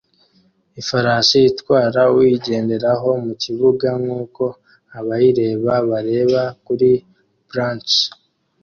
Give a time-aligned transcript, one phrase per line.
[0.81, 4.43] Ifarashi itwara uyigenderaho mu kibuga nkuko
[4.99, 6.89] abayireba bareba kuri
[7.49, 7.97] blachers